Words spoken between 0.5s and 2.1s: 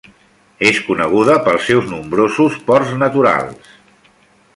És coneguda pels seus